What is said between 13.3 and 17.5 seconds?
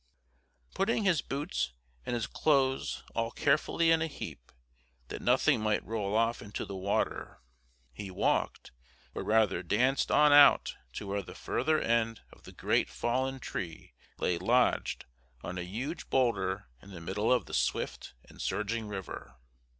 tree lay lodged on a huge boulder in the middle of